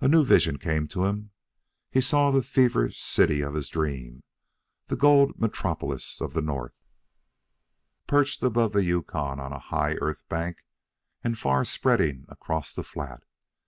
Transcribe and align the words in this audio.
A 0.00 0.08
new 0.08 0.24
vision 0.24 0.56
came 0.58 0.88
to 0.88 1.04
him. 1.04 1.30
He 1.90 2.00
saw 2.00 2.30
the 2.30 2.42
feverish 2.42 2.98
city 3.02 3.42
of 3.42 3.52
his 3.52 3.68
dream 3.68 4.22
the 4.86 4.96
gold 4.96 5.38
metropolis 5.38 6.22
of 6.22 6.32
the 6.32 6.40
North, 6.40 6.80
perched 8.06 8.42
above 8.42 8.72
the 8.72 8.82
Yukon 8.82 9.38
on 9.38 9.52
a 9.52 9.58
high 9.58 9.96
earth 10.00 10.26
bank 10.30 10.64
and 11.22 11.36
far 11.38 11.66
spreading 11.66 12.24
across 12.30 12.72
the 12.74 12.82
flat. 12.82 13.24